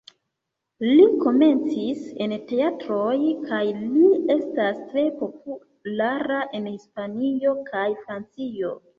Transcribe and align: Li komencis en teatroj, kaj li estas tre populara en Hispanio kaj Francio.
Li 0.83 1.03
komencis 1.23 2.05
en 2.25 2.31
teatroj, 2.51 3.17
kaj 3.43 3.59
li 3.81 4.07
estas 4.35 4.79
tre 4.93 5.03
populara 5.19 6.39
en 6.61 6.65
Hispanio 6.71 7.53
kaj 7.69 7.85
Francio. 8.07 8.73